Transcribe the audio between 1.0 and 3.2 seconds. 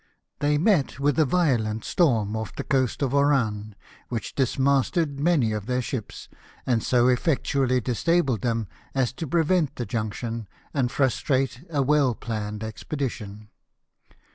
a violent storm off the coast of